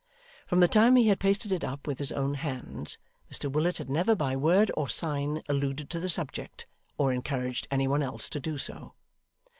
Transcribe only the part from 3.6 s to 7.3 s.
had never by word or sign alluded to the subject, or